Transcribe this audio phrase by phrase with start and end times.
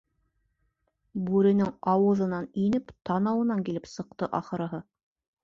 [1.27, 4.83] Бүренең ауыҙынан инеп, танауынан килеп сыҡты, ахырыһы.